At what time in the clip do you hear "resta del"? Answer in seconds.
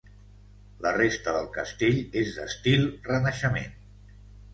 0.95-1.49